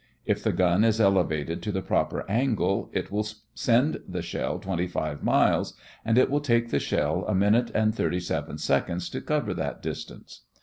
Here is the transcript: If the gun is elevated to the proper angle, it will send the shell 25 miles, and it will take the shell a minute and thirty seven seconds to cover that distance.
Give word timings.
If 0.25 0.41
the 0.43 0.51
gun 0.51 0.83
is 0.83 0.99
elevated 0.99 1.61
to 1.61 1.71
the 1.71 1.83
proper 1.83 2.25
angle, 2.27 2.89
it 2.91 3.11
will 3.11 3.27
send 3.53 4.01
the 4.07 4.23
shell 4.23 4.57
25 4.57 5.21
miles, 5.21 5.75
and 6.03 6.17
it 6.17 6.31
will 6.31 6.41
take 6.41 6.71
the 6.71 6.79
shell 6.79 7.23
a 7.27 7.35
minute 7.35 7.69
and 7.75 7.93
thirty 7.93 8.19
seven 8.19 8.57
seconds 8.57 9.11
to 9.11 9.21
cover 9.21 9.53
that 9.53 9.83
distance. 9.83 10.41